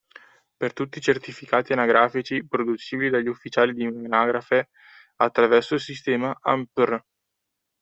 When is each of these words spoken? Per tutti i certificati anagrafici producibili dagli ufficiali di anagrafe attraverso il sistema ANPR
Per 0.57 0.73
tutti 0.73 0.97
i 0.97 1.01
certificati 1.01 1.73
anagrafici 1.73 2.43
producibili 2.47 3.11
dagli 3.11 3.27
ufficiali 3.27 3.71
di 3.75 3.85
anagrafe 3.85 4.69
attraverso 5.17 5.75
il 5.75 5.79
sistema 5.79 6.35
ANPR 6.41 7.03